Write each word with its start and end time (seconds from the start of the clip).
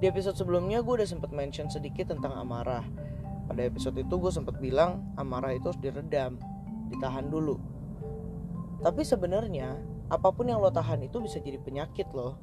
di 0.00 0.08
episode 0.08 0.34
sebelumnya 0.34 0.80
gue 0.80 1.04
udah 1.04 1.08
sempat 1.08 1.30
mention 1.30 1.68
sedikit 1.68 2.16
tentang 2.16 2.32
amarah 2.34 2.84
pada 3.46 3.62
episode 3.62 4.00
itu 4.00 4.14
gue 4.16 4.32
sempat 4.32 4.56
bilang 4.58 5.04
amarah 5.20 5.52
itu 5.52 5.68
harus 5.68 5.80
diredam 5.80 6.40
ditahan 6.88 7.28
dulu 7.28 7.60
tapi 8.80 9.04
sebenarnya 9.04 9.76
apa 10.08 10.32
pun 10.32 10.48
yang 10.48 10.58
lo 10.58 10.72
tahan 10.72 11.04
itu 11.04 11.20
bisa 11.20 11.38
jadi 11.38 11.60
penyakit 11.60 12.08
loh 12.16 12.40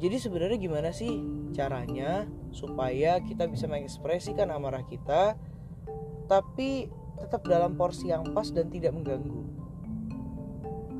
jadi 0.00 0.16
sebenarnya 0.16 0.56
gimana 0.56 0.96
sih 0.96 1.20
caranya 1.52 2.24
supaya 2.56 3.20
kita 3.20 3.44
bisa 3.44 3.68
mengekspresikan 3.68 4.48
amarah 4.48 4.86
kita 4.88 5.36
tapi 6.24 6.88
tetap 7.20 7.44
dalam 7.44 7.76
porsi 7.76 8.08
yang 8.08 8.32
pas 8.32 8.48
dan 8.48 8.72
tidak 8.72 8.96
mengganggu. 8.96 9.44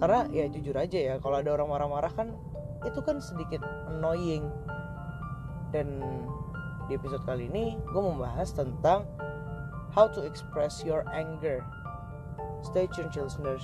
Karena 0.00 0.28
ya 0.28 0.44
jujur 0.52 0.76
aja 0.76 0.98
ya 1.00 1.14
kalau 1.16 1.40
ada 1.40 1.56
orang 1.56 1.72
marah-marah 1.72 2.12
kan 2.12 2.28
itu 2.84 3.00
kan 3.00 3.22
sedikit 3.24 3.64
annoying. 3.88 4.44
Dan 5.70 6.02
di 6.90 6.98
episode 6.98 7.22
kali 7.22 7.46
ini 7.46 7.78
gue 7.78 8.02
membahas 8.02 8.50
tentang 8.50 9.06
how 9.94 10.10
to 10.10 10.26
express 10.26 10.82
your 10.82 11.06
anger. 11.14 11.62
Stay 12.66 12.90
tuned 12.90 13.14
listeners. 13.14 13.62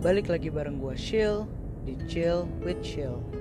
Balik 0.00 0.32
lagi 0.32 0.48
bareng 0.48 0.80
gue 0.80 0.96
Chill 0.96 1.44
di 1.84 1.96
Chill 2.08 2.44
with 2.60 2.80
Chill. 2.84 3.39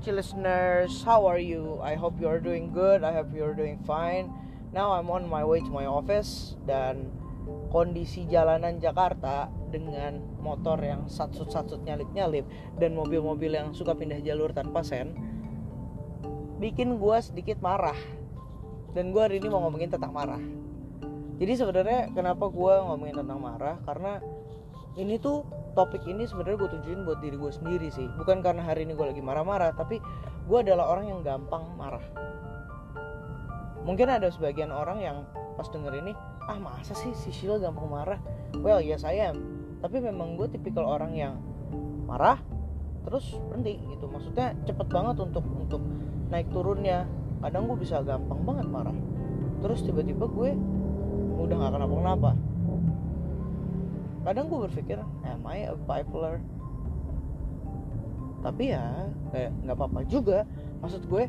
Chill 0.00 0.16
listeners, 0.16 1.04
how 1.04 1.28
are 1.28 1.36
you? 1.36 1.76
I 1.84 1.92
hope 1.92 2.16
you 2.16 2.24
are 2.24 2.40
doing 2.40 2.72
good. 2.72 3.04
I 3.04 3.12
hope 3.12 3.36
you 3.36 3.44
are 3.44 3.52
doing 3.52 3.76
fine. 3.84 4.32
Now 4.72 4.96
I'm 4.96 5.12
on 5.12 5.28
my 5.28 5.44
way 5.44 5.60
to 5.60 5.68
my 5.68 5.84
office 5.84 6.56
dan 6.64 7.12
kondisi 7.68 8.24
jalanan 8.24 8.80
Jakarta 8.80 9.52
dengan 9.68 10.24
motor 10.40 10.80
yang 10.80 11.04
satsut-satsut 11.04 11.84
nyalip-nyalip 11.84 12.48
dan 12.80 12.96
mobil-mobil 12.96 13.52
yang 13.52 13.76
suka 13.76 13.92
pindah 13.92 14.24
jalur 14.24 14.56
tanpa 14.56 14.80
sen 14.80 15.12
bikin 16.56 16.96
gue 16.96 17.16
sedikit 17.20 17.60
marah 17.60 17.96
dan 18.96 19.12
gue 19.12 19.20
hari 19.20 19.36
ini 19.36 19.52
mau 19.52 19.60
ngomongin 19.68 19.92
tentang 19.92 20.16
marah 20.16 20.40
jadi 21.36 21.60
sebenarnya 21.60 22.00
kenapa 22.16 22.48
gue 22.48 22.74
ngomongin 22.88 23.20
tentang 23.20 23.40
marah 23.40 23.76
karena 23.84 24.24
ini 24.96 25.20
tuh 25.20 25.44
topik 25.80 26.04
ini 26.04 26.28
sebenarnya 26.28 26.60
gue 26.60 26.70
tujuin 26.76 27.08
buat 27.08 27.24
diri 27.24 27.40
gue 27.40 27.48
sendiri 27.48 27.88
sih. 27.88 28.04
Bukan 28.20 28.44
karena 28.44 28.60
hari 28.60 28.84
ini 28.84 28.92
gue 28.92 29.06
lagi 29.16 29.24
marah-marah 29.24 29.72
tapi 29.72 29.96
gue 30.44 30.58
adalah 30.60 30.92
orang 30.92 31.08
yang 31.08 31.20
gampang 31.24 31.64
marah. 31.80 32.04
Mungkin 33.88 34.12
ada 34.12 34.28
sebagian 34.28 34.68
orang 34.68 35.00
yang 35.00 35.24
pas 35.56 35.64
denger 35.72 36.04
ini 36.04 36.12
ah 36.44 36.60
masa 36.60 36.92
sih 36.92 37.16
si 37.16 37.32
Sheila 37.32 37.56
gampang 37.56 37.88
marah? 37.88 38.20
Well 38.60 38.84
yes 38.84 39.08
I 39.08 39.24
am. 39.24 39.40
Tapi 39.80 40.04
memang 40.04 40.36
gue 40.36 40.52
tipikal 40.52 40.84
orang 40.84 41.16
yang 41.16 41.40
marah 42.04 42.36
terus 43.08 43.40
berhenti 43.48 43.80
gitu. 43.80 44.04
Maksudnya 44.04 44.52
cepet 44.68 44.84
banget 44.92 45.16
untuk 45.16 45.48
untuk 45.48 45.80
naik 46.28 46.52
turunnya. 46.52 47.08
Kadang 47.40 47.72
gue 47.72 47.80
bisa 47.80 48.04
gampang 48.04 48.44
banget 48.44 48.68
marah. 48.68 48.96
Terus 49.64 49.80
tiba-tiba 49.80 50.28
gue 50.28 50.52
udah 51.40 51.56
gak 51.56 51.72
kenapa-kenapa 51.72 52.36
kadang 54.20 54.52
gue 54.52 54.58
berpikir 54.68 54.98
am 55.00 55.42
I 55.48 55.68
a 55.68 55.74
bipolar? 55.76 56.40
Tapi 58.40 58.72
ya 58.72 59.08
kayak 59.32 59.52
nggak 59.64 59.76
apa-apa 59.76 60.00
juga. 60.08 60.44
Maksud 60.80 61.04
gue 61.08 61.24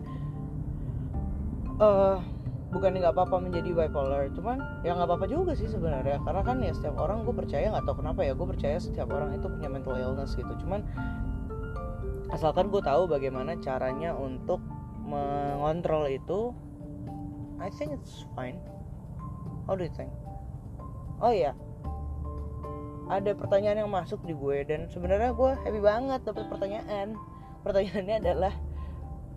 uh, 1.79 2.17
bukan 2.71 2.91
nggak 2.95 3.15
apa-apa 3.15 3.43
menjadi 3.43 3.69
bipolar 3.75 4.31
cuman 4.31 4.63
ya 4.83 4.95
nggak 4.95 5.07
apa-apa 5.07 5.27
juga 5.27 5.55
sih 5.55 5.67
sebenarnya. 5.67 6.19
Karena 6.23 6.41
kan 6.43 6.59
ya 6.63 6.71
setiap 6.75 6.99
orang 6.99 7.23
gue 7.23 7.35
percaya 7.35 7.71
nggak 7.71 7.83
tahu 7.87 8.03
kenapa 8.03 8.27
ya 8.27 8.33
gue 8.35 8.47
percaya 8.47 8.77
setiap 8.79 9.07
orang 9.11 9.35
itu 9.35 9.47
punya 9.47 9.69
mental 9.71 9.95
illness 9.95 10.35
gitu. 10.35 10.51
Cuman 10.63 10.83
asalkan 12.31 12.71
gue 12.71 12.79
tahu 12.83 13.07
bagaimana 13.11 13.59
caranya 13.59 14.15
untuk 14.15 14.63
mengontrol 15.03 16.07
itu 16.07 16.55
I 17.59 17.71
think 17.71 17.95
it's 17.95 18.23
fine. 18.35 18.59
How 19.67 19.75
do 19.75 19.87
you 19.87 19.93
think? 19.93 20.11
Oh 21.21 21.29
iya 21.29 21.53
ada 23.11 23.35
pertanyaan 23.35 23.83
yang 23.83 23.91
masuk 23.91 24.23
di 24.23 24.31
gue 24.31 24.63
dan 24.63 24.87
sebenarnya 24.87 25.35
gue 25.35 25.51
happy 25.67 25.81
banget 25.83 26.23
dapat 26.23 26.47
pertanyaan. 26.47 27.19
Pertanyaannya 27.67 28.15
adalah 28.23 28.53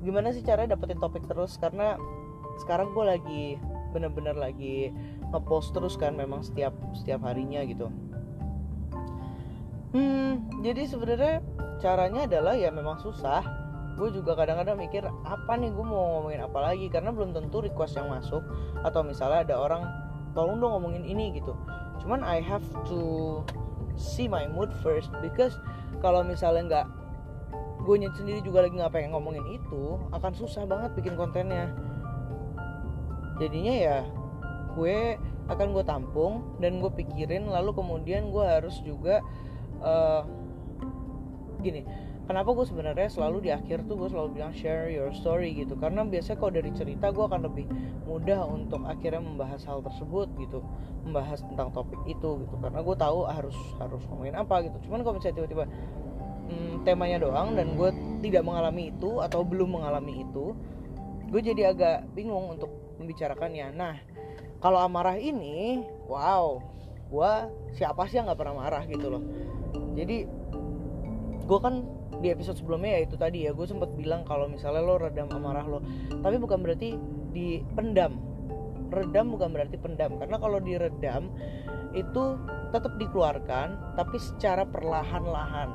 gimana 0.01 0.31
sih 0.31 0.47
caranya 0.47 0.79
dapetin 0.79 1.03
topik 1.03 1.27
terus? 1.27 1.59
Karena 1.59 1.99
sekarang 2.63 2.95
gue 2.95 3.05
lagi 3.05 3.45
bener-bener 3.91 4.39
lagi 4.39 4.95
ngepost 5.35 5.75
terus 5.75 5.99
kan 5.99 6.15
memang 6.15 6.47
setiap 6.47 6.73
setiap 6.95 7.27
harinya 7.27 7.67
gitu. 7.67 7.91
Hmm 9.91 10.55
jadi 10.63 10.89
sebenarnya 10.89 11.45
caranya 11.83 12.25
adalah 12.31 12.55
ya 12.55 12.71
memang 12.71 12.97
susah. 13.03 13.43
Gue 13.95 14.11
juga 14.11 14.35
kadang-kadang 14.35 14.75
mikir 14.75 15.07
apa 15.07 15.55
nih 15.55 15.71
gue 15.71 15.87
mau 15.87 16.19
ngomongin 16.19 16.43
apa 16.47 16.59
lagi? 16.73 16.87
Karena 16.91 17.11
belum 17.15 17.35
tentu 17.35 17.63
request 17.63 17.99
yang 17.99 18.11
masuk 18.11 18.43
atau 18.83 19.03
misalnya 19.07 19.47
ada 19.47 19.55
orang 19.59 19.83
tolong 20.35 20.59
dong 20.59 20.75
ngomongin 20.79 21.05
ini 21.07 21.37
gitu. 21.37 21.55
Cuman 22.03 22.27
I 22.27 22.43
have 22.43 22.65
to 22.91 23.43
see 23.95 24.27
my 24.27 24.47
mood 24.51 24.71
first. 24.83 25.11
Because 25.25 25.57
kalau 26.03 26.23
misalnya 26.27 26.63
nggak 26.69 26.87
gue 27.85 27.97
sendiri 28.17 28.41
juga 28.41 28.65
lagi 28.65 28.81
nggak 28.81 28.93
pengen 28.97 29.13
ngomongin 29.13 29.45
itu 29.61 30.01
akan 30.13 30.33
susah 30.33 30.65
banget 30.65 30.97
bikin 30.97 31.15
kontennya. 31.15 31.73
Jadinya 33.39 33.75
ya 33.75 33.99
gue 34.75 35.19
akan 35.47 35.77
gue 35.77 35.85
tampung 35.85 36.57
dan 36.59 36.81
gue 36.81 36.89
pikirin 36.89 37.47
lalu 37.47 37.77
kemudian 37.77 38.33
gue 38.33 38.45
harus 38.45 38.81
juga 38.81 39.21
uh, 39.85 40.25
gini 41.61 41.85
kenapa 42.25 42.57
gue 42.57 42.67
sebenarnya 42.67 43.09
selalu 43.13 43.49
di 43.49 43.51
akhir 43.53 43.85
tuh 43.85 43.97
gue 44.01 44.09
selalu 44.09 44.41
bilang 44.41 44.53
share 44.57 44.89
your 44.89 45.13
story 45.13 45.53
gitu. 45.53 45.77
Karena 45.77 46.05
biasanya 46.05 46.39
kalau 46.41 46.53
dari 46.57 46.71
cerita 46.73 47.13
gue 47.13 47.25
akan 47.25 47.41
lebih 47.45 47.67
mudah 48.09 48.45
untuk 48.49 48.85
akhirnya 48.85 49.21
membahas 49.21 49.65
hal 49.69 49.85
tersebut 49.85 50.29
gitu. 50.41 50.65
Membahas 51.05 51.45
tentang 51.45 51.73
topik 51.73 52.01
itu 52.09 52.45
gitu. 52.45 52.55
Karena 52.61 52.81
gue 52.81 52.97
tahu 52.97 53.29
harus 53.29 53.57
harus 53.77 54.03
ngomongin 54.09 54.37
apa 54.37 54.65
gitu. 54.65 54.77
Cuman 54.89 55.05
kalau 55.05 55.21
misalnya 55.21 55.37
tiba-tiba 55.45 55.65
hmm, 56.49 56.75
temanya 56.85 57.19
doang 57.21 57.57
dan 57.57 57.77
gue 57.77 57.91
tidak 58.25 58.43
mengalami 58.45 58.93
itu 58.93 59.21
atau 59.21 59.45
belum 59.45 59.81
mengalami 59.81 60.25
itu 60.25 60.57
gue 61.29 61.41
jadi 61.41 61.75
agak 61.75 62.15
bingung 62.15 62.57
untuk 62.57 62.71
membicarakannya. 63.01 63.75
Nah 63.75 64.01
kalau 64.63 64.81
amarah 64.81 65.21
ini 65.21 65.85
wow 66.09 66.61
gue 67.11 67.33
siapa 67.77 68.09
sih 68.09 68.17
yang 68.17 68.27
nggak 68.31 68.41
pernah 68.41 68.57
marah 68.65 68.83
gitu 68.89 69.13
loh. 69.13 69.23
Jadi 69.93 70.25
gue 71.45 71.59
kan 71.61 71.85
di 72.25 72.33
episode 72.33 72.57
sebelumnya 72.57 72.97
ya 72.97 73.01
itu 73.05 73.21
tadi 73.21 73.45
ya. 73.45 73.53
Gue 73.53 73.69
sempat 73.69 73.93
bilang 73.93 74.25
kalau 74.25 74.49
misalnya 74.49 74.81
lo 74.81 74.97
redam 74.97 75.29
amarah 75.29 75.69
lo. 75.69 75.85
Tapi 76.09 76.41
bukan 76.41 76.65
berarti 76.65 76.97
dipendam. 77.37 78.17
Redam 78.89 79.29
bukan 79.29 79.53
berarti 79.53 79.77
pendam. 79.77 80.17
Karena 80.17 80.41
kalau 80.41 80.57
diredam 80.65 81.29
itu 81.93 82.41
tetap 82.73 82.97
dikeluarkan 82.97 84.01
tapi 84.01 84.17
secara 84.17 84.65
perlahan-lahan. 84.65 85.69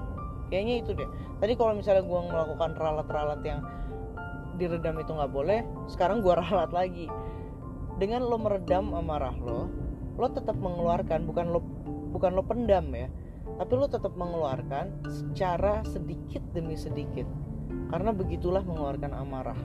Kayaknya 0.49 0.75
itu 0.81 0.91
deh. 0.97 1.09
Tadi 1.37 1.53
kalau 1.53 1.77
misalnya 1.77 2.01
gue 2.01 2.19
melakukan 2.25 2.73
ralat-ralat 2.73 3.45
yang 3.45 3.61
diredam 4.57 4.97
itu 4.99 5.13
nggak 5.13 5.31
boleh 5.31 5.61
sekarang 5.85 6.25
gue 6.25 6.33
ralat 6.41 6.73
lagi. 6.73 7.05
Dengan 8.01 8.25
lo 8.25 8.41
meredam 8.41 8.97
amarah 8.97 9.37
lo 9.37 9.69
lo 10.19 10.27
tetap 10.35 10.59
mengeluarkan 10.59 11.23
bukan 11.23 11.47
lo 11.55 11.63
bukan 12.11 12.35
lo 12.35 12.43
pendam 12.43 12.91
ya 12.91 13.07
tapi 13.59 13.75
lo 13.75 13.91
tetap 13.91 14.15
mengeluarkan 14.15 15.03
secara 15.11 15.83
sedikit 15.83 16.39
demi 16.55 16.79
sedikit. 16.79 17.27
Karena 17.91 18.15
begitulah 18.15 18.63
mengeluarkan 18.63 19.11
amarah. 19.11 19.59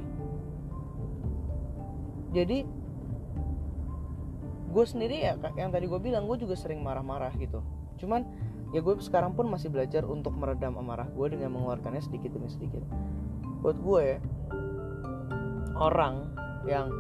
Jadi 2.34 2.66
gue 4.74 4.84
sendiri 4.90 5.22
ya 5.22 5.38
yang 5.54 5.70
tadi 5.70 5.86
gue 5.86 6.00
bilang 6.02 6.26
gue 6.26 6.34
juga 6.42 6.58
sering 6.58 6.82
marah-marah 6.82 7.30
gitu. 7.38 7.62
Cuman 8.02 8.26
ya 8.74 8.82
gue 8.82 8.98
sekarang 8.98 9.38
pun 9.38 9.46
masih 9.46 9.70
belajar 9.70 10.02
untuk 10.02 10.34
meredam 10.34 10.74
amarah 10.74 11.06
gue 11.06 11.30
dengan 11.30 11.54
mengeluarkannya 11.54 12.02
sedikit 12.02 12.34
demi 12.34 12.50
sedikit. 12.50 12.82
Buat 13.62 13.78
gue 13.78 14.18
orang 15.78 16.34
yang 16.66 16.90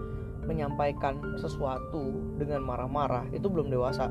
menyampaikan 0.46 1.18
sesuatu 1.42 2.14
dengan 2.38 2.62
marah-marah 2.62 3.26
itu 3.34 3.50
belum 3.50 3.66
dewasa 3.72 4.06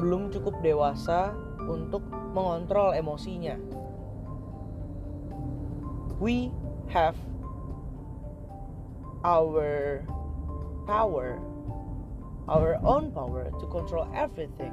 belum 0.00 0.32
cukup 0.32 0.64
dewasa 0.64 1.36
untuk 1.68 2.00
mengontrol 2.32 2.96
emosinya. 2.96 3.60
We 6.16 6.48
have 6.88 7.16
our 9.20 10.00
power, 10.88 11.36
our 12.48 12.80
own 12.80 13.12
power 13.12 13.52
to 13.52 13.64
control 13.68 14.08
everything 14.16 14.72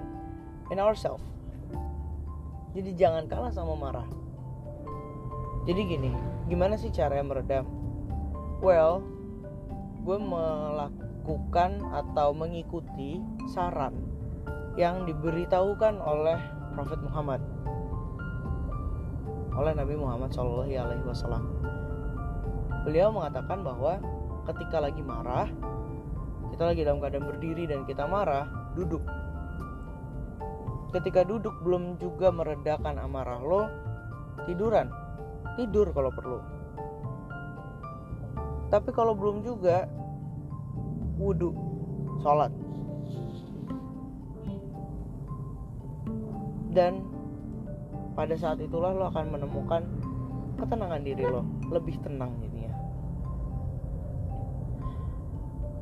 in 0.71 0.79
ourselves. 0.79 1.23
Jadi 2.71 2.95
jangan 2.95 3.27
kalah 3.27 3.51
sama 3.51 3.75
marah. 3.75 4.07
jadi 5.67 5.81
gini 5.83 6.11
gimana 6.47 6.79
sih 6.79 6.89
cara 6.95 7.19
meredam 7.19 7.67
well 8.63 9.03
gue 10.07 10.15
melakukan 10.15 11.83
atau 11.91 12.31
mengikuti 12.31 13.19
saran 13.51 13.91
yang 14.77 15.09
diberitahukan 15.09 15.97
oleh 15.97 16.37
Prophet 16.77 17.01
Muhammad 17.01 17.41
oleh 19.57 19.73
Nabi 19.73 19.97
Muhammad 19.97 20.29
Shallallahu 20.29 20.69
Alaihi 20.69 21.01
Wasallam. 21.01 21.49
Beliau 22.85 23.09
mengatakan 23.09 23.65
bahwa 23.65 23.97
ketika 24.45 24.77
lagi 24.77 25.01
marah, 25.01 25.49
kita 26.53 26.63
lagi 26.71 26.85
dalam 26.85 27.01
keadaan 27.01 27.25
berdiri 27.25 27.65
dan 27.65 27.83
kita 27.89 28.05
marah, 28.05 28.45
duduk. 28.77 29.01
Ketika 30.93 31.25
duduk 31.25 31.57
belum 31.65 31.97
juga 31.97 32.29
meredakan 32.29 33.01
amarah 33.01 33.41
lo, 33.41 33.65
tiduran, 34.45 34.93
tidur 35.57 35.89
kalau 35.91 36.13
perlu. 36.13 36.39
Tapi 38.69 38.89
kalau 38.93 39.17
belum 39.17 39.41
juga, 39.41 39.89
wudhu, 41.17 41.49
sholat. 42.21 42.66
Dan 46.71 47.05
pada 48.17 48.33
saat 48.33 48.57
itulah 48.63 48.91
lo 48.93 49.09
akan 49.13 49.29
menemukan 49.29 49.83
ketenangan 50.57 51.01
diri 51.05 51.25
lo. 51.25 51.45
Lebih 51.69 52.01
tenang 52.01 52.33
jadinya. 52.41 52.73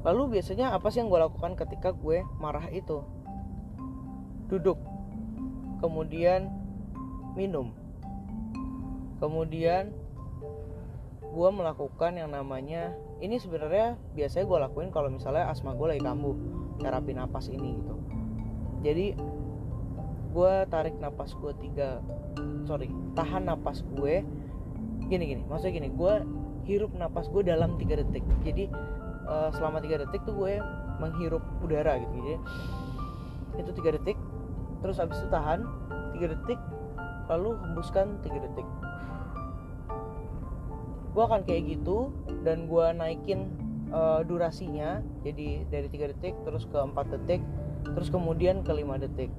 Lalu 0.05 0.37
biasanya 0.37 0.75
apa 0.75 0.93
sih 0.93 1.01
yang 1.01 1.09
gue 1.09 1.17
lakukan 1.17 1.57
ketika 1.57 1.89
gue 1.89 2.21
marah 2.37 2.69
itu? 2.69 3.01
Duduk. 4.51 4.77
Kemudian 5.81 6.53
minum. 7.33 7.73
Kemudian 9.17 9.95
gue 11.35 11.49
melakukan 11.51 12.15
yang 12.15 12.31
namanya 12.31 12.95
ini 13.19 13.35
sebenarnya 13.41 13.99
biasanya 14.15 14.45
gue 14.47 14.59
lakuin 14.69 14.89
kalau 14.93 15.11
misalnya 15.11 15.51
asma 15.51 15.75
gue 15.75 15.87
lagi 15.87 16.03
kambuh 16.03 16.35
terapi 16.79 17.11
napas 17.11 17.51
ini 17.51 17.75
gitu. 17.79 17.95
Jadi 18.85 19.17
gue 20.35 20.53
tarik 20.67 20.99
napas 20.99 21.31
gue 21.39 21.55
tiga 21.63 22.03
sorry 22.67 22.91
tahan 23.15 23.47
napas 23.47 23.87
gue 23.95 24.19
gini 25.07 25.23
gini 25.31 25.41
maksudnya 25.47 25.79
gini 25.79 25.89
gue 25.95 26.13
hirup 26.65 26.91
napas 26.97 27.29
gue 27.29 27.45
dalam 27.45 27.77
tiga 27.77 28.01
detik. 28.01 28.25
Jadi 28.41 28.67
uh, 29.29 29.49
selama 29.53 29.79
tiga 29.79 30.01
detik 30.01 30.25
tuh 30.25 30.33
gue 30.35 30.59
menghirup 30.99 31.41
udara 31.61 32.01
gitu 32.01 32.13
jadi 32.19 32.35
itu 33.55 33.71
tiga 33.79 33.89
detik 33.95 34.17
terus 34.83 34.99
habis 34.99 35.15
itu 35.21 35.29
tahan 35.31 35.63
tiga 36.17 36.35
detik 36.35 36.59
lalu 37.31 37.55
hembuskan 37.63 38.19
tiga 38.25 38.43
detik. 38.43 38.67
Gue 41.15 41.23
akan 41.23 41.47
kayak 41.47 41.79
gitu 41.79 42.11
dan 42.43 42.67
gue 42.67 42.85
naikin 42.91 43.47
uh, 43.93 44.19
durasinya 44.25 44.99
jadi 45.23 45.63
dari 45.69 45.87
tiga 45.87 46.11
detik 46.11 46.35
terus 46.43 46.67
ke 46.67 46.75
empat 46.75 47.07
detik 47.13 47.39
terus 47.85 48.09
kemudian 48.09 48.65
ke 48.65 48.73
lima 48.73 48.97
detik 48.97 49.29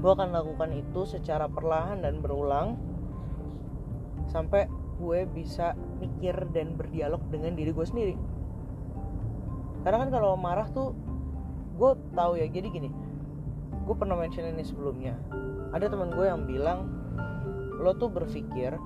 gue 0.00 0.10
akan 0.10 0.32
lakukan 0.32 0.72
itu 0.72 1.04
secara 1.04 1.44
perlahan 1.44 2.00
dan 2.00 2.24
berulang 2.24 2.80
sampai 4.32 4.64
gue 4.96 5.28
bisa 5.28 5.76
mikir 6.00 6.32
dan 6.56 6.76
berdialog 6.76 7.20
dengan 7.28 7.52
diri 7.56 7.72
gue 7.72 7.86
sendiri. 7.86 8.16
Karena 9.84 10.04
kan 10.04 10.10
kalau 10.12 10.36
marah 10.40 10.68
tuh 10.72 10.96
gue 11.76 11.92
tahu 12.12 12.36
ya 12.36 12.48
jadi 12.48 12.68
gini 12.68 12.90
gue 13.84 13.94
pernah 13.96 14.16
mention 14.16 14.48
ini 14.48 14.64
sebelumnya. 14.64 15.16
Ada 15.76 15.92
teman 15.92 16.12
gue 16.12 16.26
yang 16.28 16.48
bilang 16.48 16.88
lo 17.80 17.96
tuh 17.96 18.12
berpikir 18.12 18.76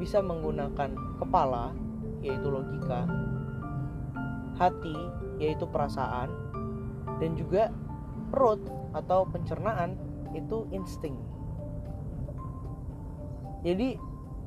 bisa 0.00 0.24
menggunakan 0.24 0.96
kepala 1.20 1.76
yaitu 2.24 2.48
logika 2.48 3.04
hati 4.56 4.96
yaitu 5.40 5.68
perasaan 5.68 6.28
dan 7.20 7.36
juga 7.36 7.68
perut 8.32 8.60
atau 8.96 9.28
pencernaan 9.28 10.09
itu 10.34 10.66
insting. 10.70 11.16
Jadi 13.60 14.00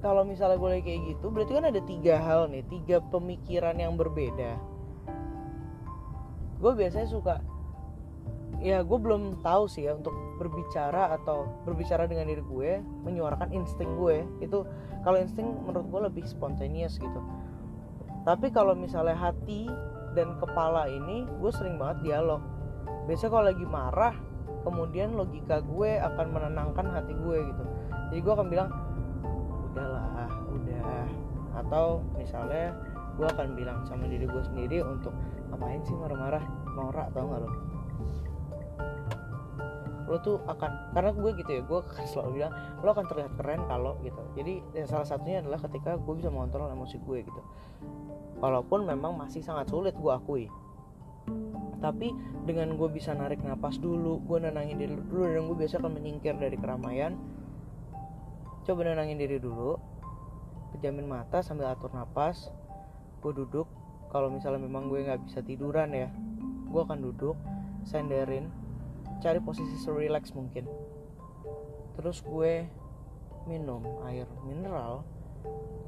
kalau 0.04 0.28
misalnya 0.28 0.60
boleh 0.60 0.84
kayak 0.84 1.16
gitu 1.16 1.32
berarti 1.32 1.56
kan 1.56 1.66
ada 1.70 1.82
tiga 1.88 2.20
hal 2.20 2.52
nih 2.52 2.66
tiga 2.68 3.00
pemikiran 3.08 3.80
yang 3.80 3.96
berbeda. 3.96 4.60
Gue 6.60 6.72
biasanya 6.76 7.08
suka 7.08 7.36
ya 8.64 8.80
gue 8.80 8.96
belum 8.96 9.44
tahu 9.44 9.68
sih 9.68 9.88
ya 9.88 9.96
untuk 10.00 10.16
berbicara 10.40 11.12
atau 11.20 11.52
berbicara 11.68 12.08
dengan 12.08 12.32
diri 12.32 12.44
gue 12.44 12.72
menyuarakan 13.08 13.56
insting 13.56 13.96
gue. 13.96 14.28
Itu 14.44 14.68
kalau 15.08 15.20
insting 15.20 15.48
menurut 15.64 15.88
gue 15.88 16.02
lebih 16.12 16.24
spontaneous 16.28 17.00
gitu. 17.00 17.22
Tapi 18.24 18.52
kalau 18.52 18.76
misalnya 18.76 19.16
hati 19.16 19.68
dan 20.16 20.40
kepala 20.40 20.88
ini 20.88 21.28
gue 21.40 21.52
sering 21.52 21.80
banget 21.80 22.12
dialog. 22.12 22.44
Biasanya 23.08 23.32
kalau 23.32 23.46
lagi 23.52 23.66
marah 23.68 24.16
kemudian 24.64 25.14
logika 25.14 25.60
gue 25.62 26.00
akan 26.00 26.28
menenangkan 26.32 26.88
hati 26.96 27.14
gue 27.14 27.38
gitu. 27.52 27.64
Jadi 28.10 28.20
gue 28.24 28.34
akan 28.34 28.48
bilang 28.48 28.70
udahlah 29.70 30.32
udah. 30.50 31.08
Atau 31.60 32.02
misalnya 32.16 32.74
gue 33.20 33.28
akan 33.28 33.54
bilang 33.54 33.84
sama 33.86 34.10
diri 34.10 34.26
gue 34.26 34.44
sendiri 34.48 34.82
untuk 34.82 35.14
ngapain 35.52 35.84
sih 35.86 35.94
marah-marah? 35.94 36.44
Norak 36.74 37.08
tau 37.14 37.26
gak 37.30 37.42
lo? 37.44 37.50
Lo 40.04 40.18
tuh 40.20 40.38
akan 40.48 40.96
karena 40.96 41.12
gue 41.14 41.32
gitu 41.44 41.52
ya 41.54 41.62
gue 41.64 41.80
selalu 42.10 42.32
bilang 42.42 42.54
lo 42.82 42.90
akan 42.92 43.06
terlihat 43.12 43.32
keren 43.38 43.62
kalau 43.68 44.00
gitu. 44.02 44.24
Jadi 44.40 44.64
ya 44.74 44.88
salah 44.88 45.06
satunya 45.06 45.44
adalah 45.44 45.60
ketika 45.62 46.00
gue 46.00 46.14
bisa 46.18 46.32
mengontrol 46.32 46.72
emosi 46.72 46.98
gue 47.04 47.18
gitu. 47.28 47.42
Walaupun 48.40 48.84
memang 48.84 49.16
masih 49.16 49.40
sangat 49.40 49.72
sulit 49.72 49.96
gue 49.96 50.12
akui 50.12 50.48
tapi 51.84 52.16
dengan 52.48 52.80
gue 52.80 52.88
bisa 52.88 53.12
narik 53.12 53.44
nafas 53.44 53.76
dulu 53.76 54.24
gue 54.24 54.40
nenangin 54.40 54.80
diri 54.80 54.96
dulu 54.96 55.28
dan 55.28 55.44
gue 55.52 55.58
biasa 55.60 55.84
akan 55.84 55.92
menyingkir 56.00 56.40
dari 56.40 56.56
keramaian. 56.56 57.20
Coba 58.64 58.88
nenangin 58.88 59.20
diri 59.20 59.36
dulu 59.44 59.76
pejamin 60.72 61.04
mata 61.04 61.44
sambil 61.44 61.68
atur 61.68 61.92
nafas 61.92 62.48
gue 63.20 63.36
duduk. 63.36 63.68
Kalau 64.16 64.32
misalnya 64.32 64.64
memang 64.64 64.88
gue 64.88 65.04
nggak 65.04 65.28
bisa 65.28 65.44
tiduran 65.44 65.92
ya 65.92 66.08
gue 66.72 66.82
akan 66.82 67.04
duduk 67.04 67.36
senderin 67.84 68.48
cari 69.20 69.44
posisi 69.44 69.76
serelax 69.76 70.32
mungkin. 70.32 70.64
Terus 72.00 72.24
gue 72.24 72.64
minum 73.44 73.84
air 74.08 74.24
mineral 74.48 75.04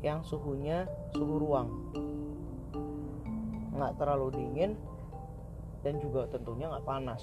yang 0.03 0.27
suhunya 0.27 0.91
suhu 1.15 1.39
ruang. 1.39 1.71
Nggak 3.71 3.95
terlalu 3.95 4.35
dingin 4.35 4.75
dan 5.85 6.01
juga 6.01 6.25
tentunya 6.33 6.65
nggak 6.65 6.83
panas. 6.89 7.21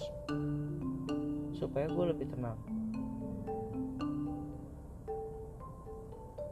Supaya 1.59 1.91
gue 1.91 2.05
lebih 2.15 2.31
tenang. 2.31 2.55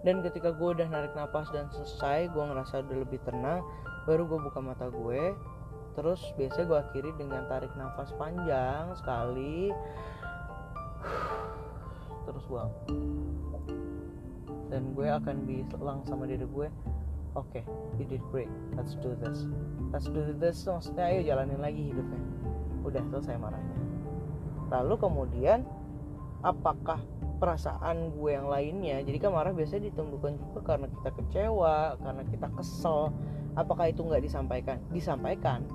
Dan 0.02 0.24
ketika 0.26 0.50
gue 0.50 0.68
udah 0.74 0.88
narik 0.90 1.14
nafas 1.14 1.46
dan 1.54 1.70
selesai 1.70 2.34
gue 2.34 2.40
ngerasa 2.42 2.82
udah 2.88 2.98
lebih 3.04 3.20
tenang 3.22 3.60
baru 4.08 4.24
gue 4.24 4.40
buka 4.48 4.64
mata 4.64 4.88
gue 4.88 5.36
terus 5.92 6.24
biasanya 6.40 6.66
gue 6.72 6.78
akhiri 6.80 7.10
dengan 7.20 7.44
tarik 7.46 7.70
nafas 7.76 8.10
panjang 8.16 8.96
sekali. 8.96 9.70
Terus 12.24 12.44
buang 12.48 12.72
dan 14.70 14.94
gue 14.94 15.08
akan 15.10 15.36
bilang 15.44 16.00
sama 16.06 16.30
diri 16.30 16.46
gue 16.46 16.70
oke 17.34 17.46
okay, 17.50 17.62
you 17.98 18.04
did 18.06 18.22
great. 18.30 18.50
Let's 18.74 18.98
do 18.98 19.14
this. 19.18 19.46
Let's 19.94 20.06
do 20.10 20.22
this. 20.36 20.62
Maksudnya 20.66 21.10
ayo 21.10 21.20
jalanin 21.26 21.60
lagi 21.62 21.90
hidupnya. 21.94 22.22
Udah 22.82 23.02
selesai 23.10 23.36
marahnya. 23.38 23.76
Lalu 24.70 24.94
kemudian 24.98 25.66
apakah 26.46 27.02
perasaan 27.42 28.14
gue 28.14 28.30
yang 28.36 28.46
lainnya? 28.46 29.02
Jadi 29.02 29.18
kan 29.18 29.34
marah 29.34 29.50
biasanya 29.50 29.90
ditentukan 29.90 30.38
juga 30.38 30.60
karena 30.62 30.86
kita 30.88 31.10
kecewa 31.16 31.76
karena 31.98 32.22
kita 32.28 32.48
kesel. 32.54 33.10
Apakah 33.58 33.90
itu 33.90 34.06
nggak 34.06 34.22
disampaikan? 34.22 34.78
Disampaikan. 34.94 35.66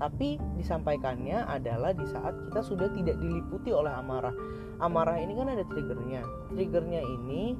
Tapi 0.00 0.40
disampaikannya 0.58 1.46
adalah 1.46 1.94
di 1.94 2.02
saat 2.08 2.34
kita 2.48 2.60
sudah 2.64 2.88
tidak 2.90 3.20
diliputi 3.20 3.70
oleh 3.70 3.92
amarah. 3.92 4.34
Amarah 4.82 5.20
ini 5.20 5.36
kan 5.36 5.52
ada 5.52 5.62
triggernya. 5.68 6.24
Triggernya 6.56 7.04
ini 7.04 7.54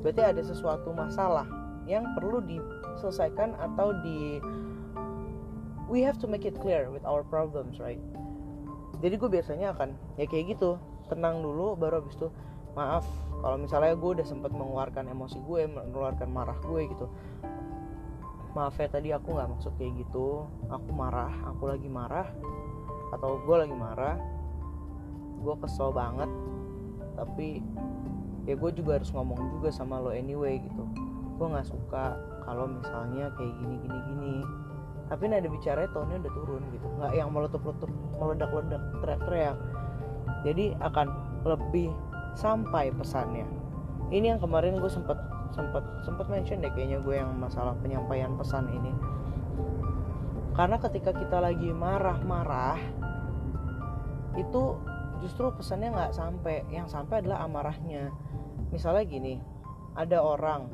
berarti 0.00 0.22
ada 0.22 0.42
sesuatu 0.44 0.94
masalah 0.94 1.63
yang 1.84 2.16
perlu 2.16 2.40
diselesaikan 2.44 3.56
atau 3.60 3.92
di 4.00 4.40
we 5.88 6.00
have 6.00 6.16
to 6.16 6.24
make 6.24 6.48
it 6.48 6.56
clear 6.58 6.88
with 6.88 7.04
our 7.04 7.20
problems 7.26 7.76
right? 7.76 8.00
Jadi 9.04 9.20
gue 9.20 9.28
biasanya 9.28 9.76
akan 9.76 9.92
ya 10.16 10.24
kayak 10.24 10.56
gitu 10.56 10.80
tenang 11.12 11.44
dulu 11.44 11.76
baru 11.76 12.00
habis 12.00 12.16
itu 12.16 12.32
maaf 12.72 13.04
kalau 13.44 13.60
misalnya 13.60 13.92
gue 13.92 14.10
udah 14.16 14.26
sempat 14.26 14.50
mengeluarkan 14.56 15.12
emosi 15.12 15.36
gue 15.44 15.68
mengeluarkan 15.68 16.28
marah 16.32 16.56
gue 16.64 16.80
gitu. 16.88 17.06
Maaf 18.54 18.78
ya 18.78 18.88
tadi 18.88 19.10
aku 19.12 19.34
nggak 19.34 19.50
maksud 19.50 19.72
kayak 19.76 19.98
gitu 20.00 20.48
aku 20.70 20.88
marah 20.94 21.32
aku 21.52 21.68
lagi 21.68 21.90
marah 21.90 22.30
atau 23.12 23.38
gue 23.42 23.56
lagi 23.60 23.76
marah 23.76 24.16
gue 25.44 25.54
kesel 25.60 25.92
banget 25.92 26.30
tapi 27.14 27.60
ya 28.48 28.54
gue 28.56 28.70
juga 28.72 29.00
harus 29.00 29.12
ngomong 29.12 29.58
juga 29.58 29.68
sama 29.70 30.00
lo 30.00 30.10
anyway 30.10 30.58
gitu 30.58 30.84
gue 31.34 31.46
nggak 31.50 31.66
suka 31.66 32.14
kalau 32.46 32.70
misalnya 32.70 33.32
kayak 33.34 33.54
gini 33.58 33.74
gini 33.82 33.98
gini. 34.12 34.36
Tapi 35.04 35.28
nada 35.28 35.48
bicaranya 35.48 35.90
tone 35.92 36.16
udah 36.16 36.32
turun 36.32 36.62
gitu. 36.72 36.86
Nggak 36.96 37.12
yang 37.12 37.28
meletup-letup 37.32 37.90
meledak-ledak 38.16 38.82
teriak-teriak. 39.04 39.58
Jadi 40.44 40.64
akan 40.80 41.06
lebih 41.44 41.92
sampai 42.36 42.90
pesannya. 42.94 43.44
Ini 44.12 44.36
yang 44.36 44.40
kemarin 44.40 44.80
gue 44.80 44.90
sempet 44.90 45.16
sempet 45.54 45.84
sempet 46.02 46.26
mention 46.26 46.58
deh 46.58 46.72
kayaknya 46.74 46.98
gue 47.04 47.14
yang 47.14 47.30
masalah 47.36 47.76
penyampaian 47.80 48.32
pesan 48.34 48.68
ini. 48.72 48.92
Karena 50.54 50.78
ketika 50.78 51.10
kita 51.10 51.42
lagi 51.42 51.68
marah-marah 51.74 52.78
itu 54.38 54.62
justru 55.22 55.50
pesannya 55.54 55.92
nggak 55.92 56.12
sampai. 56.14 56.64
Yang 56.70 56.94
sampai 56.94 57.22
adalah 57.22 57.44
amarahnya. 57.44 58.10
Misalnya 58.70 59.04
gini 59.06 59.38
ada 59.94 60.18
orang 60.22 60.66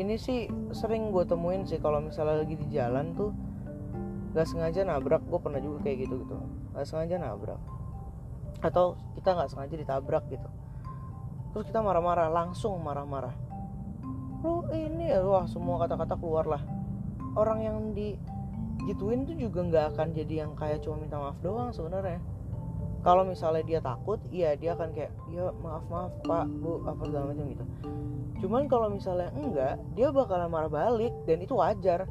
ini 0.00 0.16
sih 0.16 0.48
sering 0.72 1.12
gue 1.12 1.28
temuin 1.28 1.68
sih 1.68 1.76
kalau 1.76 2.00
misalnya 2.00 2.40
lagi 2.40 2.56
di 2.56 2.66
jalan 2.72 3.12
tuh 3.12 3.36
gak 4.32 4.48
sengaja 4.48 4.88
nabrak. 4.88 5.20
Gue 5.28 5.36
pernah 5.36 5.60
juga 5.60 5.84
kayak 5.84 6.08
gitu 6.08 6.24
gitu. 6.24 6.36
Gak 6.72 6.86
sengaja 6.88 7.20
nabrak. 7.20 7.60
Atau 8.64 8.96
kita 9.16 9.36
nggak 9.36 9.50
sengaja 9.52 9.74
ditabrak 9.76 10.24
gitu. 10.32 10.48
Terus 11.52 11.64
kita 11.68 11.84
marah-marah 11.84 12.32
langsung 12.32 12.80
marah-marah. 12.80 13.36
Lu 14.40 14.64
ini 14.72 15.12
ya 15.12 15.20
wah 15.20 15.44
semua 15.44 15.84
kata-kata 15.84 16.16
keluar 16.16 16.48
lah. 16.48 16.62
Orang 17.36 17.60
yang 17.60 17.92
di 17.92 18.16
gituin 18.88 19.28
tuh 19.28 19.36
juga 19.36 19.60
nggak 19.60 19.84
akan 19.96 20.08
jadi 20.16 20.48
yang 20.48 20.56
kayak 20.56 20.80
cuma 20.80 20.96
minta 20.96 21.20
maaf 21.20 21.36
doang 21.44 21.68
sebenarnya 21.68 22.16
kalau 23.00 23.24
misalnya 23.24 23.64
dia 23.64 23.80
takut 23.80 24.20
iya 24.28 24.56
dia 24.56 24.76
akan 24.76 24.92
kayak 24.92 25.12
ya 25.32 25.48
maaf 25.64 25.84
maaf 25.88 26.12
pak 26.24 26.44
bu 26.60 26.84
apa 26.84 27.02
segala 27.08 27.24
macam 27.32 27.44
gitu. 27.48 27.64
Cuman 28.44 28.62
kalau 28.68 28.88
misalnya 28.92 29.28
enggak 29.36 29.80
dia 29.96 30.12
bakalan 30.12 30.52
marah 30.52 30.72
balik 30.72 31.12
dan 31.24 31.40
itu 31.40 31.56
wajar. 31.56 32.04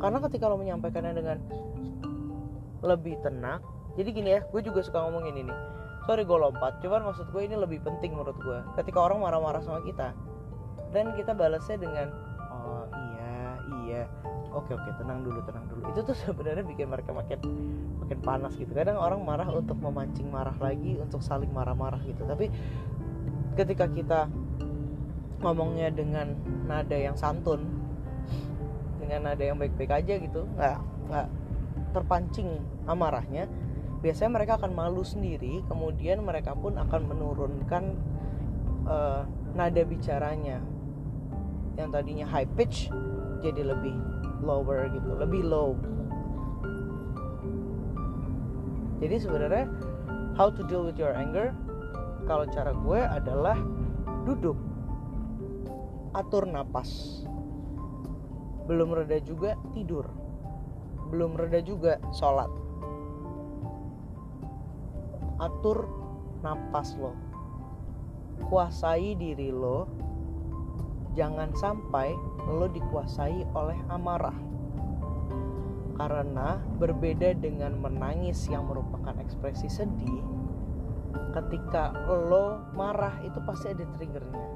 Karena 0.00 0.18
ketika 0.24 0.48
lo 0.48 0.56
menyampaikannya 0.56 1.12
dengan 1.12 1.38
lebih 2.80 3.20
tenang 3.20 3.60
jadi 3.98 4.08
gini 4.08 4.28
ya 4.32 4.40
gue 4.48 4.60
juga 4.64 4.80
suka 4.80 5.04
ngomongin 5.04 5.44
ini 5.44 5.54
sorry 6.08 6.24
gue 6.24 6.32
lompat 6.32 6.80
cuman 6.80 7.12
maksud 7.12 7.28
gue 7.28 7.42
ini 7.44 7.56
lebih 7.58 7.84
penting 7.84 8.16
menurut 8.16 8.38
gue. 8.40 8.58
Ketika 8.80 8.98
orang 8.98 9.20
marah-marah 9.20 9.60
sama 9.60 9.84
kita 9.84 10.16
dan 10.94 11.12
kita 11.14 11.36
balasnya 11.36 11.76
dengan 11.76 12.08
oh 12.48 12.86
iya 12.88 13.36
iya 13.84 14.02
oke 14.50 14.70
oke 14.74 14.90
tenang 14.98 15.22
dulu 15.22 15.40
tenang 15.46 15.64
dulu. 15.70 15.82
Itu 15.94 16.00
tuh 16.04 16.16
sebenarnya 16.26 16.64
bikin 16.66 16.90
mereka 16.90 17.10
makin 17.14 17.38
makin 18.02 18.18
panas 18.22 18.52
gitu. 18.58 18.70
Kadang 18.74 18.98
orang 18.98 19.22
marah 19.22 19.48
untuk 19.50 19.78
memancing 19.78 20.28
marah 20.28 20.54
lagi 20.58 20.98
untuk 20.98 21.22
saling 21.22 21.50
marah-marah 21.50 22.00
gitu. 22.04 22.26
Tapi 22.26 22.50
ketika 23.54 23.86
kita 23.90 24.26
ngomongnya 25.40 25.88
dengan 25.88 26.36
nada 26.68 26.94
yang 26.94 27.16
santun 27.16 27.64
dengan 29.00 29.32
nada 29.32 29.40
yang 29.40 29.56
baik-baik 29.56 29.88
aja 30.04 30.20
gitu 30.20 30.44
nggak 30.54 30.78
nggak 31.08 31.26
terpancing 31.96 32.60
amarahnya 32.84 33.48
biasanya 34.00 34.40
mereka 34.40 34.56
akan 34.58 34.72
malu 34.72 35.04
sendiri. 35.04 35.60
Kemudian 35.68 36.24
mereka 36.24 36.56
pun 36.56 36.76
akan 36.80 37.00
menurunkan 37.06 37.84
uh, 38.88 39.22
nada 39.54 39.82
bicaranya. 39.84 40.58
Yang 41.78 41.88
tadinya 41.96 42.26
high 42.28 42.48
pitch 42.56 42.92
jadi 43.40 43.62
lebih 43.72 43.94
lower 44.40 44.88
gitu 44.92 45.10
lebih 45.16 45.44
low. 45.44 45.76
Jadi 49.00 49.16
sebenarnya 49.16 49.64
how 50.36 50.52
to 50.52 50.60
deal 50.68 50.84
with 50.84 51.00
your 51.00 51.16
anger 51.16 51.56
kalau 52.28 52.44
cara 52.52 52.76
gue 52.76 53.00
adalah 53.00 53.56
duduk 54.28 54.56
atur 56.12 56.44
napas. 56.44 57.22
Belum 58.68 58.92
reda 58.92 59.18
juga 59.24 59.56
tidur 59.72 60.06
belum 61.10 61.34
reda 61.34 61.58
juga 61.60 61.98
sholat. 62.14 62.48
Atur 65.42 65.90
napas 66.40 66.94
lo 66.96 67.12
kuasai 68.40 69.18
diri 69.20 69.52
lo 69.52 69.84
jangan 71.14 71.50
sampai 71.58 72.14
lo 72.46 72.66
dikuasai 72.70 73.46
oleh 73.54 73.78
amarah. 73.90 74.36
Karena 76.00 76.56
berbeda 76.80 77.36
dengan 77.36 77.76
menangis 77.76 78.48
yang 78.48 78.64
merupakan 78.64 79.12
ekspresi 79.20 79.68
sedih 79.68 80.24
ketika 81.30 81.94
lo 82.08 82.62
marah 82.74 83.14
itu 83.22 83.38
pasti 83.46 83.70
ada 83.70 83.86
triggernya. 83.98 84.46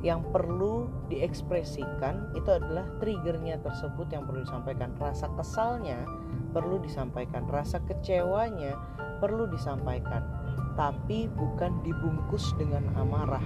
Yang 0.00 0.32
perlu 0.32 0.88
diekspresikan 1.12 2.32
itu 2.32 2.48
adalah 2.48 2.88
triggernya 3.04 3.60
tersebut 3.60 4.08
yang 4.08 4.24
perlu 4.24 4.40
disampaikan. 4.40 4.96
Rasa 4.96 5.28
kesalnya 5.36 6.08
perlu 6.56 6.80
disampaikan. 6.80 7.44
Rasa 7.44 7.84
kecewanya 7.84 8.80
perlu 9.20 9.44
disampaikan, 9.44 10.24
tapi 10.72 11.28
bukan 11.28 11.84
dibungkus 11.84 12.56
dengan 12.56 12.88
amarah. 12.96 13.44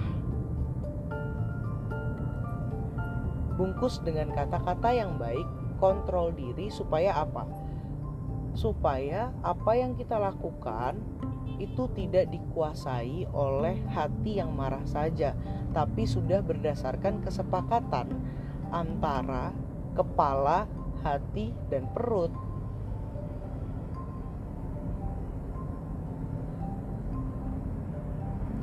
Bungkus 3.55 4.03
dengan 4.03 4.35
kata-kata 4.35 4.91
yang 4.91 5.15
baik, 5.15 5.47
kontrol 5.79 6.35
diri 6.35 6.67
supaya 6.67 7.15
apa? 7.15 7.47
Supaya 8.55 9.31
apa 9.43 9.71
yang 9.79 9.95
kita 9.95 10.19
lakukan 10.19 10.99
itu 11.55 11.87
tidak 11.95 12.27
dikuasai 12.35 13.31
oleh 13.31 13.79
hati 13.87 14.43
yang 14.43 14.51
marah 14.51 14.83
saja, 14.83 15.31
tapi 15.71 16.03
sudah 16.03 16.43
berdasarkan 16.43 17.23
kesepakatan 17.23 18.11
antara 18.75 19.55
kepala, 19.95 20.67
hati, 20.99 21.55
dan 21.71 21.87
perut. 21.95 22.31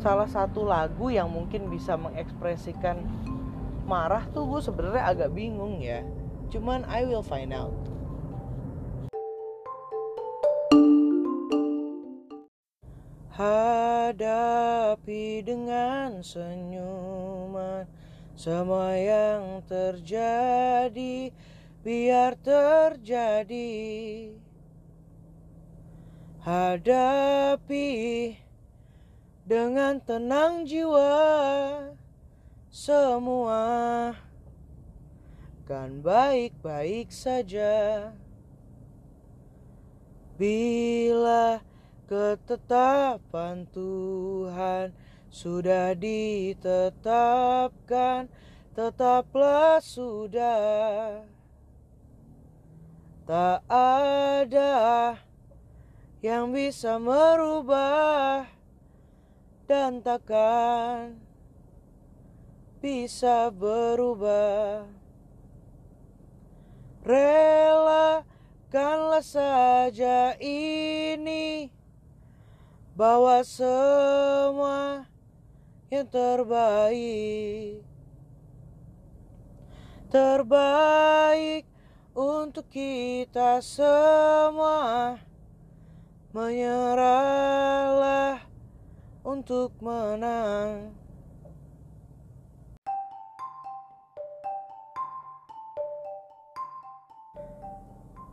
salah 0.02 0.26
satu 0.26 0.66
lagu 0.66 1.14
yang 1.14 1.30
mungkin 1.30 1.70
bisa 1.70 1.94
mengekspresikan 1.94 3.06
marah 3.86 4.26
tuh 4.30 4.46
gue 4.48 4.60
sebenarnya 4.62 5.04
agak 5.08 5.30
bingung 5.34 5.82
ya. 5.82 6.02
Cuman 6.52 6.84
I 6.86 7.06
will 7.06 7.24
find 7.24 7.54
out. 7.54 7.74
Hadapi 13.32 14.20
dengan 15.40 16.20
senyuman 16.20 17.88
Semua 18.36 18.92
yang 18.92 19.64
terjadi 19.64 21.32
Biar 21.82 22.38
terjadi. 22.38 23.74
Hadapi 26.46 27.90
dengan 29.42 29.98
tenang 29.98 30.62
jiwa 30.62 31.10
semua. 32.73 34.17
Kan 35.69 36.00
baik-baik 36.00 37.12
saja. 37.12 38.09
Bila 40.41 41.61
ketetapan 42.09 43.69
Tuhan 43.69 44.97
sudah 45.29 45.93
ditetapkan 45.93 48.33
tetaplah 48.73 49.76
sudah. 49.85 51.29
Tak 53.23 53.62
ada 53.71 55.14
yang 56.25 56.50
bisa 56.50 56.99
merubah 56.99 58.50
dan 59.71 60.02
takkan 60.02 61.31
bisa 62.82 63.46
berubah. 63.54 64.90
Relakanlah 67.06 69.22
saja 69.22 70.34
ini 70.42 71.70
bawa 72.98 73.46
semua 73.46 75.06
yang 75.94 76.10
terbaik. 76.10 77.86
Terbaik 80.10 81.62
untuk 82.18 82.66
kita 82.66 83.62
semua. 83.62 85.22
Menyerahlah 86.32 88.40
untuk 89.22 89.76
menang. 89.84 91.01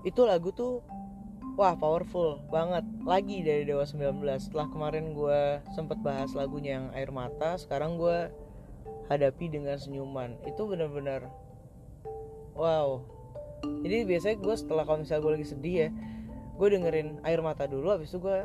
Itu 0.04 0.24
lagu 0.24 0.52
tuh 0.56 0.80
wah 1.60 1.76
powerful 1.76 2.40
banget. 2.48 2.88
Lagi 3.04 3.44
dari 3.44 3.68
Dewa 3.68 3.84
19 3.84 4.24
setelah 4.40 4.72
kemarin 4.72 5.12
gue 5.12 5.60
sempet 5.76 6.00
bahas 6.00 6.32
lagunya 6.32 6.80
yang 6.80 6.88
air 6.96 7.12
mata 7.12 7.60
sekarang 7.60 8.00
gue 8.00 8.32
hadapi 9.12 9.52
dengan 9.52 9.76
senyuman. 9.76 10.40
Itu 10.48 10.72
benar-benar 10.72 11.28
wow. 12.56 13.04
Jadi 13.84 14.08
biasanya 14.08 14.38
gue 14.40 14.56
setelah 14.56 14.88
kalau 14.88 15.04
misalnya 15.04 15.24
gue 15.28 15.34
lagi 15.36 15.48
sedih 15.52 15.76
ya 15.76 15.90
gue 16.60 16.68
dengerin 16.76 17.24
air 17.24 17.40
mata 17.40 17.64
dulu 17.64 17.96
habis 17.96 18.12
itu 18.12 18.20
gue 18.20 18.40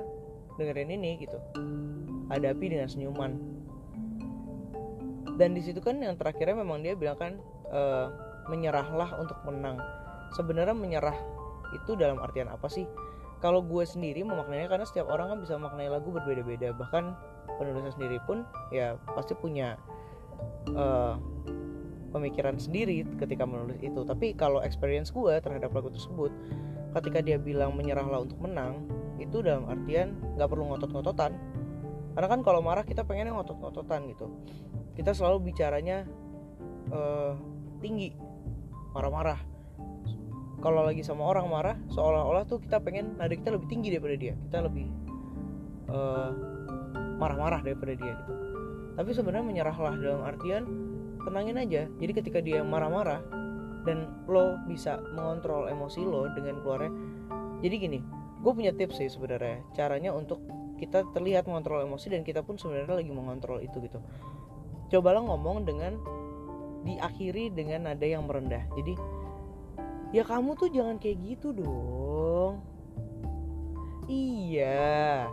dengerin 0.59 0.91
ini 0.95 1.23
gitu. 1.23 1.39
Hadapi 2.31 2.67
dengan 2.67 2.91
senyuman. 2.91 3.35
Dan 5.35 5.55
di 5.55 5.63
situ 5.63 5.83
kan 5.83 5.99
yang 5.99 6.15
terakhirnya 6.15 6.63
memang 6.63 6.83
dia 6.83 6.95
bilang 6.95 7.19
kan 7.19 7.33
uh, 7.71 8.07
menyerahlah 8.47 9.19
untuk 9.19 9.39
menang. 9.47 9.83
Sebenarnya 10.35 10.75
menyerah 10.79 11.19
itu 11.73 11.97
dalam 11.97 12.21
artian 12.21 12.51
apa 12.53 12.69
sih? 12.69 12.85
Kalau 13.41 13.61
gue 13.61 13.85
sendiri 13.85 14.25
memaknainya 14.25 14.73
karena 14.73 14.87
setiap 14.89 15.13
orang 15.13 15.37
kan 15.37 15.39
bisa 15.45 15.55
memaknai 15.61 15.93
lagu 15.93 16.09
berbeda-beda. 16.09 16.73
Bahkan 16.77 17.05
penulisnya 17.61 17.93
sendiri 17.93 18.19
pun 18.25 18.45
ya 18.73 18.97
pasti 19.13 19.37
punya 19.37 19.77
uh, 20.73 21.21
pemikiran 22.11 22.57
sendiri 22.57 23.05
ketika 23.21 23.45
menulis 23.45 23.77
itu. 23.85 24.01
Tapi 24.07 24.33
kalau 24.39 24.65
experience 24.65 25.13
gue 25.13 25.35
terhadap 25.45 25.75
lagu 25.77 25.93
tersebut 25.93 26.33
ketika 26.95 27.19
dia 27.21 27.37
bilang 27.37 27.75
menyerahlah 27.75 28.23
untuk 28.23 28.39
menang 28.39 28.87
itu 29.19 29.43
dalam 29.43 29.67
artian 29.67 30.15
nggak 30.39 30.49
perlu 30.49 30.71
ngotot-ngototan. 30.73 31.35
Karena 32.15 32.29
kan 32.31 32.41
kalau 32.47 32.63
marah 32.63 32.87
kita 32.87 33.03
pengennya 33.03 33.35
ngotot-ngototan 33.35 34.07
gitu. 34.15 34.31
Kita 34.95 35.11
selalu 35.11 35.51
bicaranya 35.51 36.07
uh, 36.95 37.35
tinggi 37.83 38.15
marah-marah 38.95 39.54
kalau 40.65 40.81
lagi 40.81 41.05
sama 41.05 41.29
orang 41.29 41.45
marah 41.53 41.77
seolah-olah 41.93 42.49
tuh 42.49 42.57
kita 42.65 42.81
pengen 42.81 43.21
nada 43.21 43.37
kita 43.37 43.53
lebih 43.53 43.69
tinggi 43.69 43.93
daripada 43.93 44.17
dia. 44.17 44.33
Kita 44.49 44.59
lebih 44.65 44.89
uh, 45.93 46.31
marah-marah 47.21 47.61
daripada 47.61 47.93
dia 47.93 48.17
gitu. 48.25 48.33
Tapi 48.97 49.11
sebenarnya 49.13 49.45
menyerahlah 49.45 49.95
dalam 50.01 50.25
artian 50.25 50.65
tenangin 51.21 51.61
aja. 51.61 51.85
Jadi 52.01 52.13
ketika 52.17 52.41
dia 52.41 52.65
marah-marah 52.65 53.21
dan 53.85 54.09
lo 54.25 54.57
bisa 54.65 55.05
mengontrol 55.13 55.69
emosi 55.69 56.01
lo 56.01 56.25
dengan 56.33 56.57
keluarnya 56.65 56.89
jadi 57.65 57.81
gini 57.81 58.01
gue 58.45 58.53
punya 58.53 58.77
tips 58.77 59.01
sih 59.01 59.09
sebenarnya. 59.09 59.65
Caranya 59.73 60.13
untuk 60.13 60.45
kita 60.77 61.01
terlihat 61.17 61.49
mengontrol 61.49 61.81
emosi 61.81 62.13
dan 62.13 62.21
kita 62.29 62.45
pun 62.45 62.61
sebenarnya 62.61 63.01
lagi 63.01 63.09
mengontrol 63.09 63.65
itu 63.65 63.81
gitu. 63.81 64.05
Cobalah 64.93 65.25
ngomong 65.25 65.65
dengan 65.65 65.97
diakhiri 66.85 67.49
dengan 67.57 67.89
nada 67.89 68.05
yang 68.05 68.29
merendah. 68.29 68.69
Jadi 68.77 68.93
ya 70.15 70.23
kamu 70.23 70.55
tuh 70.55 70.71
jangan 70.71 71.03
kayak 71.03 71.19
gitu 71.27 71.51
dong. 71.51 72.63
Iya. 74.07 75.27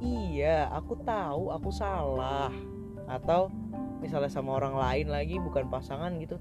Iya 0.00 0.72
aku 0.72 0.96
tahu 1.04 1.52
aku 1.52 1.68
salah. 1.68 2.48
Atau 3.04 3.52
misalnya 4.00 4.32
sama 4.32 4.56
orang 4.56 4.80
lain 4.80 5.12
lagi 5.12 5.36
bukan 5.36 5.68
pasangan 5.68 6.16
gitu. 6.16 6.40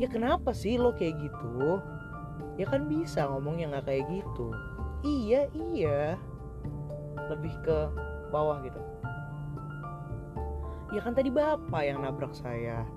Ya 0.00 0.08
kenapa 0.08 0.56
sih 0.56 0.80
lo 0.80 0.96
kayak 0.96 1.20
gitu? 1.20 1.84
Ya 2.56 2.64
kan 2.64 2.88
bisa 2.88 3.28
ngomong 3.28 3.60
yang 3.60 3.76
nggak 3.76 3.92
kayak 3.92 4.08
gitu. 4.08 4.48
Iya 5.04 5.52
iya. 5.52 6.16
Lebih 7.28 7.52
ke 7.68 7.78
bawah 8.32 8.64
gitu. 8.64 8.80
Ya 10.96 11.04
kan 11.04 11.12
tadi 11.12 11.28
bapak 11.28 11.84
yang 11.84 12.00
nabrak 12.00 12.32
saya. 12.32 12.88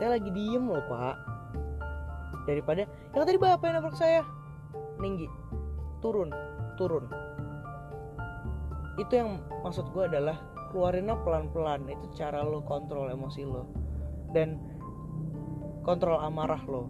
Saya 0.00 0.16
lagi 0.16 0.32
diem 0.32 0.64
loh 0.64 0.80
pak 0.88 1.35
daripada 2.46 2.86
yang 2.86 3.26
tadi 3.26 3.38
bapak 3.38 3.66
yang 3.66 3.76
nabrak 3.82 3.98
saya. 3.98 4.22
Tinggi 5.02 5.28
turun. 6.00 6.30
Turun. 6.78 7.04
Itu 8.96 9.12
yang 9.12 9.42
maksud 9.66 9.90
gue 9.92 10.06
adalah 10.08 10.38
keluarinnya 10.70 11.18
pelan-pelan. 11.26 11.90
Itu 11.90 12.06
cara 12.16 12.46
lo 12.46 12.62
kontrol 12.62 13.10
emosi 13.10 13.42
lo. 13.44 13.66
Dan 14.30 14.56
kontrol 15.82 16.22
amarah 16.22 16.62
lo. 16.64 16.88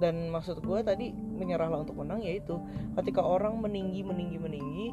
Dan 0.00 0.32
maksud 0.32 0.64
gue 0.64 0.80
tadi 0.80 1.12
menyerahlah 1.12 1.84
untuk 1.84 2.00
menang 2.00 2.24
yaitu 2.24 2.56
ketika 2.96 3.20
orang 3.20 3.60
meninggi 3.60 4.00
meninggi 4.00 4.40
meninggi 4.40 4.88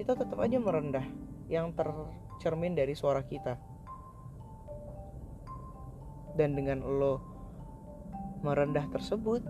kita 0.00 0.16
tetap 0.16 0.40
aja 0.40 0.56
merendah 0.56 1.04
yang 1.52 1.76
tercermin 1.76 2.72
dari 2.72 2.96
suara 2.96 3.20
kita. 3.26 3.60
Dan 6.32 6.56
dengan 6.56 6.80
lo 6.80 7.37
merendah 8.42 8.86
tersebut 8.94 9.42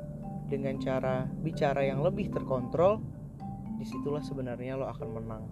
dengan 0.49 0.81
cara 0.81 1.29
bicara 1.45 1.85
yang 1.85 2.01
lebih 2.01 2.33
terkontrol 2.33 3.05
di 3.79 3.85
situlah 3.87 4.25
sebenarnya 4.25 4.75
lo 4.75 4.89
akan 4.91 5.09
menang 5.13 5.45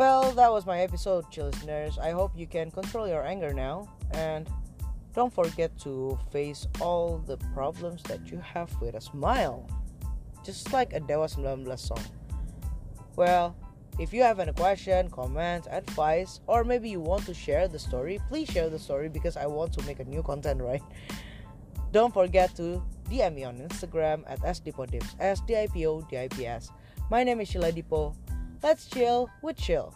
Well, 0.00 0.32
that 0.32 0.48
was 0.50 0.64
my 0.64 0.80
episode, 0.80 1.26
listeners. 1.36 1.98
I 2.00 2.12
hope 2.16 2.32
you 2.32 2.46
can 2.46 2.70
control 2.70 3.04
your 3.06 3.20
anger 3.20 3.52
now 3.52 3.84
and 4.16 4.48
don't 5.12 5.28
forget 5.28 5.76
to 5.80 6.18
face 6.32 6.66
all 6.80 7.18
the 7.18 7.36
problems 7.52 8.02
that 8.04 8.32
you 8.32 8.40
have 8.40 8.72
with 8.80 8.94
a 8.94 9.00
smile. 9.02 9.68
Just 10.50 10.72
like 10.72 10.94
a 10.94 10.98
Dewa 10.98 11.28
19 11.38 11.76
song. 11.76 12.02
Well, 13.14 13.54
if 14.00 14.12
you 14.12 14.24
have 14.24 14.40
any 14.40 14.52
question, 14.52 15.08
comment, 15.08 15.68
advice, 15.70 16.40
or 16.48 16.64
maybe 16.64 16.90
you 16.90 16.98
want 16.98 17.24
to 17.26 17.34
share 17.34 17.68
the 17.68 17.78
story, 17.78 18.18
please 18.28 18.50
share 18.50 18.68
the 18.68 18.78
story 18.78 19.08
because 19.08 19.36
I 19.36 19.46
want 19.46 19.72
to 19.74 19.82
make 19.86 20.00
a 20.00 20.04
new 20.04 20.24
content, 20.24 20.60
right? 20.60 20.82
Don't 21.92 22.12
forget 22.12 22.56
to 22.56 22.82
DM 23.08 23.36
me 23.36 23.44
on 23.44 23.58
Instagram 23.58 24.24
at 24.26 24.40
sdipodips, 24.40 25.14
S-D-I-P-O-D-I-P-S. 25.20 26.70
My 27.12 27.22
name 27.22 27.40
is 27.40 27.46
Sheila 27.46 27.70
Dipo. 27.70 28.16
Let's 28.60 28.86
chill 28.86 29.30
with 29.42 29.56
chill. 29.56 29.94